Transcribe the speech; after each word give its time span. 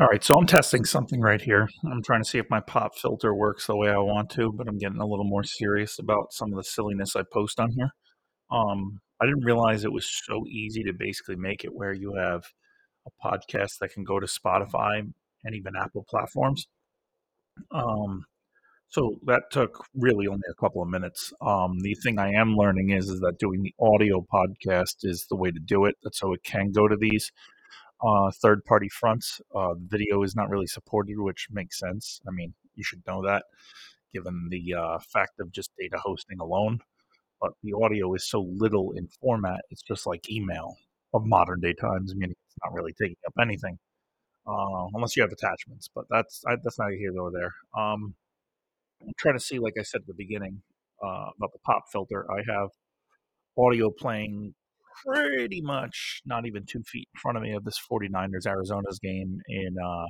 All 0.00 0.08
right, 0.08 0.24
so 0.24 0.34
I'm 0.34 0.46
testing 0.46 0.84
something 0.84 1.20
right 1.20 1.40
here. 1.40 1.68
I'm 1.88 2.02
trying 2.02 2.20
to 2.20 2.28
see 2.28 2.38
if 2.38 2.50
my 2.50 2.58
pop 2.58 2.98
filter 2.98 3.32
works 3.32 3.68
the 3.68 3.76
way 3.76 3.90
I 3.90 3.98
want 3.98 4.28
to, 4.30 4.52
but 4.52 4.66
I'm 4.66 4.76
getting 4.76 4.98
a 4.98 5.06
little 5.06 5.24
more 5.24 5.44
serious 5.44 6.00
about 6.00 6.32
some 6.32 6.52
of 6.52 6.56
the 6.56 6.64
silliness 6.64 7.14
I 7.14 7.22
post 7.32 7.60
on 7.60 7.70
here. 7.70 7.90
Um, 8.50 8.98
I 9.22 9.26
didn't 9.26 9.44
realize 9.44 9.84
it 9.84 9.92
was 9.92 10.10
so 10.26 10.46
easy 10.48 10.82
to 10.82 10.92
basically 10.92 11.36
make 11.36 11.62
it 11.62 11.72
where 11.72 11.92
you 11.92 12.14
have 12.14 12.42
a 13.06 13.10
podcast 13.24 13.78
that 13.80 13.92
can 13.92 14.02
go 14.02 14.18
to 14.18 14.26
Spotify 14.26 14.98
and 15.44 15.54
even 15.54 15.74
Apple 15.80 16.04
platforms. 16.10 16.66
Um, 17.70 18.24
so 18.88 19.20
that 19.26 19.44
took 19.52 19.84
really 19.94 20.26
only 20.26 20.48
a 20.50 20.60
couple 20.60 20.82
of 20.82 20.88
minutes. 20.88 21.32
Um, 21.40 21.78
the 21.82 21.94
thing 22.02 22.18
I 22.18 22.32
am 22.32 22.56
learning 22.56 22.90
is 22.90 23.08
is 23.08 23.20
that 23.20 23.38
doing 23.38 23.62
the 23.62 23.74
audio 23.78 24.26
podcast 24.32 25.04
is 25.04 25.26
the 25.30 25.36
way 25.36 25.52
to 25.52 25.60
do 25.60 25.84
it. 25.84 25.94
So 26.10 26.32
it 26.32 26.42
can 26.42 26.72
go 26.72 26.88
to 26.88 26.96
these 26.96 27.30
uh, 28.04 28.30
third 28.42 28.64
party 28.64 28.88
fronts. 28.88 29.40
Uh, 29.54 29.74
video 29.74 30.22
is 30.22 30.36
not 30.36 30.50
really 30.50 30.66
supported, 30.66 31.18
which 31.18 31.48
makes 31.50 31.78
sense. 31.78 32.20
I 32.28 32.30
mean, 32.30 32.54
you 32.74 32.84
should 32.84 33.02
know 33.06 33.22
that 33.24 33.44
given 34.14 34.48
the 34.48 34.74
uh, 34.74 34.98
fact 35.12 35.40
of 35.40 35.52
just 35.52 35.70
data 35.78 35.98
hosting 35.98 36.38
alone. 36.40 36.78
But 37.40 37.52
the 37.62 37.74
audio 37.74 38.14
is 38.14 38.26
so 38.26 38.40
little 38.40 38.92
in 38.92 39.08
format, 39.20 39.60
it's 39.70 39.82
just 39.82 40.06
like 40.06 40.30
email 40.30 40.76
of 41.12 41.26
modern 41.26 41.60
day 41.60 41.74
times, 41.74 42.14
meaning 42.14 42.36
it's 42.46 42.56
not 42.64 42.72
really 42.72 42.92
taking 42.92 43.16
up 43.26 43.34
anything. 43.40 43.78
Uh, 44.46 44.86
unless 44.94 45.16
you 45.16 45.22
have 45.22 45.32
attachments, 45.32 45.88
but 45.94 46.04
that's 46.10 46.42
I, 46.46 46.56
that's 46.62 46.78
neither 46.78 46.96
here 46.96 47.12
nor 47.12 47.30
there. 47.30 47.52
Um, 47.76 48.14
I'm 49.02 49.12
trying 49.18 49.34
to 49.34 49.40
see, 49.40 49.58
like 49.58 49.74
I 49.78 49.82
said 49.82 50.02
at 50.02 50.06
the 50.06 50.14
beginning, 50.14 50.62
uh, 51.02 51.30
about 51.36 51.52
the 51.52 51.58
pop 51.64 51.84
filter. 51.90 52.26
I 52.30 52.42
have 52.52 52.68
audio 53.58 53.90
playing 53.90 54.54
pretty 55.06 55.60
much 55.60 56.22
not 56.24 56.46
even 56.46 56.64
two 56.66 56.82
feet 56.82 57.08
in 57.14 57.18
front 57.20 57.36
of 57.36 57.42
me 57.42 57.52
of 57.52 57.64
this 57.64 57.78
49ers 57.90 58.46
Arizona's 58.46 58.98
game 59.02 59.38
in 59.48 59.76
uh, 59.84 60.06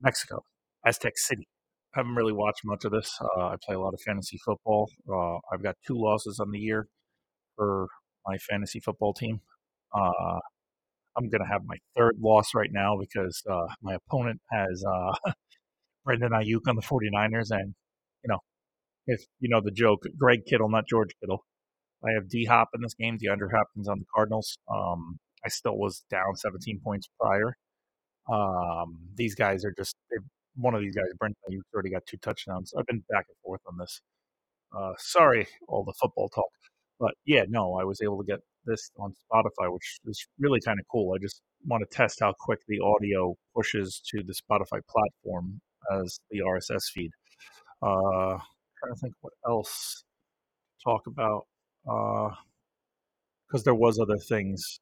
Mexico, 0.00 0.42
Aztec 0.84 1.16
City. 1.16 1.48
I 1.94 2.00
haven't 2.00 2.14
really 2.14 2.32
watched 2.32 2.60
much 2.64 2.84
of 2.84 2.92
this. 2.92 3.18
Uh, 3.20 3.46
I 3.46 3.54
play 3.64 3.74
a 3.74 3.80
lot 3.80 3.94
of 3.94 4.00
fantasy 4.00 4.38
football. 4.44 4.90
Uh, 5.10 5.38
I've 5.52 5.62
got 5.62 5.76
two 5.86 5.96
losses 5.96 6.38
on 6.40 6.50
the 6.50 6.58
year 6.58 6.88
for 7.56 7.86
my 8.26 8.36
fantasy 8.38 8.80
football 8.80 9.14
team. 9.14 9.40
Uh, 9.94 10.40
I'm 11.16 11.30
going 11.30 11.40
to 11.40 11.50
have 11.50 11.62
my 11.64 11.76
third 11.96 12.16
loss 12.20 12.54
right 12.54 12.68
now 12.70 12.98
because 12.98 13.42
uh, 13.50 13.66
my 13.82 13.94
opponent 13.94 14.40
has 14.52 14.84
uh, 14.86 15.32
Brandon 16.04 16.32
Aiyuk 16.32 16.68
on 16.68 16.76
the 16.76 16.82
49ers. 16.82 17.50
And, 17.50 17.74
you 18.22 18.28
know, 18.28 18.38
if 19.06 19.22
you 19.40 19.48
know 19.48 19.62
the 19.64 19.70
joke, 19.70 20.02
Greg 20.18 20.40
Kittle, 20.46 20.68
not 20.68 20.84
George 20.86 21.10
Kittle. 21.20 21.44
I 22.04 22.12
have 22.12 22.28
D 22.28 22.44
Hop 22.44 22.68
in 22.74 22.82
this 22.82 22.94
game, 22.94 23.18
DeAndre 23.18 23.50
Hopkins 23.54 23.88
on 23.88 23.98
the 23.98 24.04
Cardinals. 24.14 24.58
Um, 24.72 25.18
I 25.44 25.48
still 25.48 25.76
was 25.76 26.04
down 26.10 26.36
17 26.36 26.80
points 26.82 27.08
prior. 27.20 27.56
Um, 28.32 28.98
these 29.14 29.34
guys 29.34 29.64
are 29.64 29.72
just 29.76 29.96
one 30.56 30.74
of 30.74 30.80
these 30.80 30.94
guys, 30.94 31.06
Brent, 31.18 31.36
you 31.48 31.62
already 31.74 31.90
got 31.90 32.06
two 32.06 32.16
touchdowns. 32.16 32.72
I've 32.76 32.86
been 32.86 33.04
back 33.10 33.26
and 33.28 33.36
forth 33.44 33.60
on 33.66 33.76
this. 33.78 34.00
Uh, 34.76 34.92
sorry, 34.98 35.46
all 35.68 35.84
the 35.84 35.94
football 36.00 36.28
talk, 36.28 36.50
but 36.98 37.14
yeah, 37.24 37.44
no, 37.48 37.74
I 37.80 37.84
was 37.84 38.00
able 38.02 38.18
to 38.18 38.26
get 38.26 38.40
this 38.64 38.90
on 38.98 39.12
Spotify, 39.12 39.72
which 39.72 39.98
is 40.06 40.26
really 40.40 40.60
kind 40.60 40.80
of 40.80 40.86
cool. 40.90 41.14
I 41.14 41.18
just 41.22 41.40
want 41.66 41.88
to 41.88 41.96
test 41.96 42.18
how 42.20 42.34
quick 42.38 42.60
the 42.66 42.80
audio 42.80 43.34
pushes 43.54 44.02
to 44.10 44.22
the 44.24 44.34
Spotify 44.34 44.80
platform 44.90 45.60
as 45.92 46.18
the 46.30 46.40
RSS 46.40 46.84
feed. 46.92 47.10
Uh, 47.80 48.38
trying 48.78 48.94
to 48.94 49.00
think 49.00 49.14
what 49.20 49.34
else 49.46 50.04
talk 50.84 51.06
about 51.06 51.44
because 51.86 53.60
uh, 53.60 53.64
there 53.64 53.74
was 53.74 53.98
other 53.98 54.18
things 54.18 54.80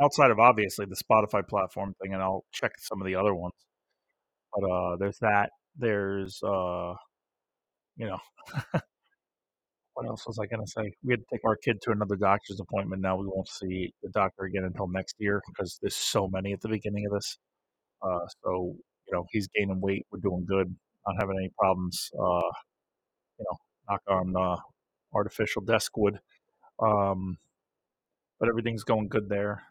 outside 0.00 0.30
of 0.30 0.38
obviously 0.38 0.86
the 0.86 0.96
Spotify 0.96 1.46
platform 1.46 1.94
thing, 2.00 2.14
and 2.14 2.22
I'll 2.22 2.44
check 2.52 2.72
some 2.78 3.00
of 3.00 3.06
the 3.06 3.16
other 3.16 3.34
ones. 3.34 3.54
But 4.54 4.70
uh, 4.70 4.96
there's 4.96 5.18
that. 5.20 5.50
There's 5.76 6.40
uh, 6.42 6.94
you 7.96 8.06
know, 8.06 8.18
what 9.94 10.06
else 10.06 10.26
was 10.26 10.38
I 10.38 10.46
to 10.46 10.66
say? 10.66 10.92
We 11.02 11.12
had 11.12 11.20
to 11.20 11.26
take 11.32 11.44
our 11.44 11.56
kid 11.56 11.78
to 11.82 11.90
another 11.90 12.16
doctor's 12.16 12.60
appointment. 12.60 13.02
Now 13.02 13.16
we 13.16 13.26
won't 13.26 13.48
see 13.48 13.92
the 14.02 14.10
doctor 14.10 14.44
again 14.44 14.64
until 14.64 14.88
next 14.88 15.16
year 15.18 15.42
because 15.48 15.78
there's 15.82 15.96
so 15.96 16.28
many 16.28 16.52
at 16.52 16.60
the 16.60 16.68
beginning 16.68 17.06
of 17.06 17.12
this. 17.12 17.38
Uh, 18.02 18.26
so 18.42 18.74
you 19.06 19.12
know, 19.12 19.26
he's 19.30 19.48
gaining 19.54 19.80
weight. 19.80 20.06
We're 20.10 20.20
doing 20.20 20.46
good. 20.48 20.74
Not 21.06 21.16
having 21.20 21.36
any 21.38 21.50
problems. 21.58 22.10
Uh, 22.14 22.50
you 23.38 23.44
know, 23.44 23.56
knock 23.88 24.02
on 24.08 24.34
uh, 24.36 24.56
artificial 25.14 25.62
desk 25.62 25.96
wood. 25.96 26.20
Um, 26.80 27.38
but 28.38 28.48
everything's 28.48 28.84
going 28.84 29.08
good 29.08 29.28
there. 29.28 29.62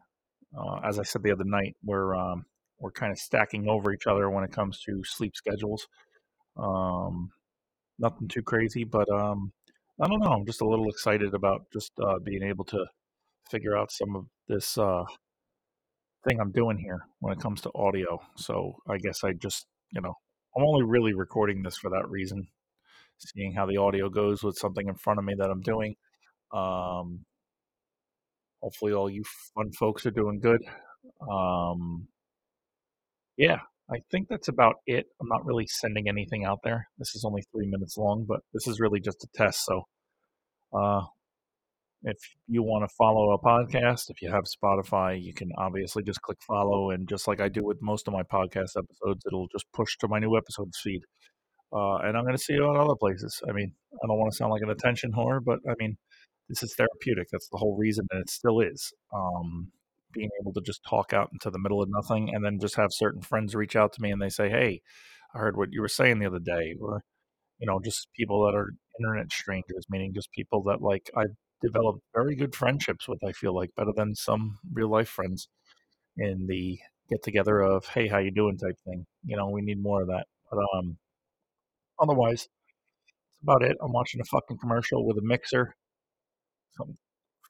Uh, 0.57 0.79
as 0.83 1.00
I 1.00 1.03
said 1.03 1.23
the 1.23 1.31
other 1.31 1.44
night, 1.44 1.75
we're 1.83 2.16
um, 2.16 2.45
we're 2.79 2.91
kind 2.91 3.11
of 3.11 3.17
stacking 3.17 3.67
over 3.67 3.91
each 3.91 4.07
other 4.07 4.29
when 4.29 4.44
it 4.44 4.51
comes 4.51 4.79
to 4.81 5.03
sleep 5.03 5.35
schedules. 5.35 5.88
Um, 6.57 7.31
nothing 7.97 8.28
too 8.28 8.41
crazy, 8.44 8.83
but 8.83 9.09
um, 9.09 9.51
I 10.01 10.07
don't 10.07 10.22
know. 10.22 10.31
I'm 10.31 10.45
just 10.45 10.61
a 10.61 10.67
little 10.67 10.89
excited 10.89 11.33
about 11.33 11.66
just 11.73 11.91
uh, 12.01 12.19
being 12.23 12.44
able 12.44 12.66
to 12.66 12.85
figure 13.49 13.78
out 13.78 13.91
some 13.91 14.16
of 14.16 14.25
this 14.47 14.78
uh, 14.78 15.03
thing 16.28 16.39
I'm 16.39 16.51
doing 16.51 16.78
here 16.78 17.01
when 17.19 17.33
it 17.33 17.41
comes 17.41 17.61
to 17.61 17.72
audio. 17.75 18.19
So 18.38 18.75
I 18.88 18.97
guess 18.97 19.23
I 19.23 19.33
just, 19.33 19.66
you 19.91 20.01
know, 20.01 20.13
I'm 20.55 20.63
only 20.63 20.83
really 20.83 21.13
recording 21.13 21.63
this 21.63 21.78
for 21.78 21.89
that 21.91 22.09
reason, 22.09 22.47
seeing 23.19 23.53
how 23.53 23.66
the 23.66 23.78
audio 23.78 24.09
goes 24.09 24.44
with 24.44 24.57
something 24.57 24.88
in 24.88 24.96
front 24.96 25.19
of 25.19 25.25
me 25.25 25.35
that 25.38 25.50
I'm 25.50 25.62
doing. 25.62 25.96
Um, 26.53 27.25
hopefully, 28.62 28.94
all 28.94 29.09
you 29.09 29.24
fun 29.56 29.72
folks 29.78 30.06
are 30.06 30.12
doing 30.12 30.40
good. 30.40 30.62
Um, 31.29 32.08
yeah, 33.38 33.59
I 33.91 33.97
think 34.12 34.28
that's 34.29 34.47
about 34.47 34.75
it. 34.85 35.06
I'm 35.22 35.28
not 35.28 35.46
really 35.46 35.68
sending 35.68 36.08
anything 36.08 36.46
out 36.46 36.59
there. 36.63 36.88
This 36.97 37.16
is 37.16 37.24
only 37.25 37.44
three 37.52 37.68
minutes 37.68 37.97
long, 37.97 38.25
but 38.28 38.41
this 38.53 38.68
is 38.68 38.79
really 38.79 39.00
just 39.00 39.24
a 39.24 39.28
test. 39.35 39.66
So, 39.66 39.84
uh, 40.74 41.02
if 42.03 42.18
you 42.47 42.63
want 42.63 42.88
to 42.88 42.96
follow 42.97 43.31
a 43.31 43.40
podcast, 43.40 44.09
if 44.09 44.22
you 44.22 44.31
have 44.31 44.46
Spotify, 44.46 45.22
you 45.22 45.34
can 45.34 45.50
obviously 45.58 46.03
just 46.03 46.22
click 46.22 46.38
follow. 46.47 46.91
And 46.91 47.09
just 47.09 47.28
like 47.28 47.41
I 47.41 47.50
do 47.50 47.63
with 47.63 47.81
most 47.81 48.08
of 48.08 48.13
my 48.13 48.24
podcast 48.24 48.78
episodes, 48.78 49.24
it'll 49.25 49.47
just 49.52 49.66
push 49.74 49.97
to 49.97 50.08
my 50.08 50.19
new 50.19 50.38
episodes 50.38 50.79
feed. 50.81 51.02
Uh, 51.74 51.97
and 51.97 52.18
I'm 52.18 52.24
going 52.24 52.35
to 52.35 52.41
see 52.44 52.53
you 52.53 52.69
at 52.69 52.75
other 52.75 52.96
places. 52.96 53.41
I 53.47 53.52
mean, 53.52 53.74
I 54.03 54.07
don't 54.07 54.18
want 54.18 54.31
to 54.31 54.35
sound 54.38 54.52
like 54.52 54.63
an 54.63 54.72
attention 54.72 55.12
whore, 55.12 55.40
but 55.44 55.59
I 55.69 55.74
mean, 55.80 55.97
this 56.50 56.63
is 56.63 56.74
therapeutic. 56.75 57.28
That's 57.31 57.50
the 57.50 57.57
whole 57.57 57.78
reason, 57.78 58.07
and 58.12 58.22
it 58.22 58.30
still 58.30 58.59
is. 58.59 58.91
Um, 59.13 59.72
being 60.12 60.29
able 60.41 60.53
to 60.53 60.62
just 60.62 60.81
talk 60.90 61.13
out 61.13 61.29
into 61.31 61.52
the 61.52 61.59
middle 61.59 61.81
of 61.81 61.90
nothing, 61.91 62.34
and 62.34 62.44
then 62.44 62.59
just 62.59 62.75
have 62.75 62.90
certain 62.91 63.22
friends 63.22 63.53
reach 63.56 63.75
out 63.75 63.94
to 63.94 64.02
me 64.02 64.12
and 64.12 64.22
they 64.22 64.29
say, 64.29 64.50
"Hey, 64.50 64.81
I 65.35 65.40
heard 65.40 65.58
what 65.58 65.69
you 65.72 65.81
were 65.81 65.88
saying 65.88 66.19
the 66.19 66.25
other 66.28 66.40
day," 66.40 66.75
or 66.81 67.03
you 67.59 67.68
know, 67.68 67.79
just 67.84 68.08
people 68.16 68.46
that 68.46 68.56
are 68.56 68.72
internet 69.00 69.31
strangers, 69.31 69.85
meaning 69.90 70.13
just 70.13 70.31
people 70.31 70.63
that 70.63 70.81
like 70.81 71.09
I've 71.18 71.35
developed 71.62 72.02
very 72.16 72.35
good 72.35 72.56
friendships 72.56 73.08
with. 73.08 73.24
I 73.24 73.34
feel 73.34 73.56
like 73.56 73.72
better 73.75 73.94
than 73.96 74.16
some 74.16 74.59
real 74.74 74.90
life 74.90 75.09
friends 75.09 75.50
in 76.18 76.47
the 76.47 76.79
get 77.09 77.24
together 77.24 77.62
of 77.62 77.85
"Hey, 77.88 78.08
how 78.08 78.19
you 78.19 78.31
doing?" 78.31 78.58
type 78.58 78.78
thing. 78.85 79.06
You 79.25 79.38
know, 79.38 79.50
we 79.50 79.62
need 79.62 79.81
more 79.81 80.02
of 80.03 80.08
that. 80.09 80.28
But 80.52 80.59
um, 80.78 80.97
otherwise, 82.01 82.47
that's 83.31 83.43
about 83.43 83.63
it. 83.63 83.77
I'm 83.81 83.93
watching 83.93 84.21
a 84.21 84.25
fucking 84.25 84.57
commercial 84.57 85.05
with 85.05 85.17
a 85.17 85.23
mixer 85.23 85.75
some 86.79 86.97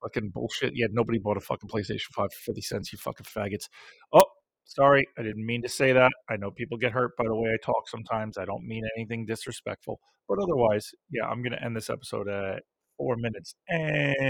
fucking 0.01 0.29
bullshit. 0.29 0.73
Yeah, 0.75 0.87
nobody 0.91 1.19
bought 1.19 1.37
a 1.37 1.41
fucking 1.41 1.69
PlayStation 1.69 2.11
5 2.13 2.33
for 2.33 2.51
50 2.51 2.61
cents, 2.61 2.93
you 2.93 2.99
fucking 2.99 3.25
faggots. 3.25 3.67
Oh, 4.13 4.25
sorry. 4.65 5.07
I 5.17 5.23
didn't 5.23 5.45
mean 5.45 5.61
to 5.63 5.69
say 5.69 5.93
that. 5.93 6.11
I 6.29 6.37
know 6.37 6.51
people 6.51 6.77
get 6.77 6.91
hurt 6.91 7.11
by 7.17 7.25
the 7.25 7.35
way 7.35 7.49
I 7.49 7.57
talk 7.63 7.87
sometimes. 7.87 8.37
I 8.37 8.45
don't 8.45 8.65
mean 8.65 8.83
anything 8.97 9.25
disrespectful. 9.25 9.99
But 10.27 10.39
otherwise, 10.41 10.91
yeah, 11.11 11.25
I'm 11.25 11.41
going 11.41 11.53
to 11.53 11.63
end 11.63 11.75
this 11.75 11.89
episode 11.89 12.27
at 12.29 12.63
four 12.97 13.15
minutes 13.17 13.55
and 13.69 14.15